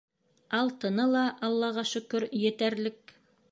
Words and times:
Алтыны 0.59 1.05
ла, 1.17 1.27
аллаға 1.49 1.85
шөкөр, 1.91 2.27
етәрлек. 2.49 3.17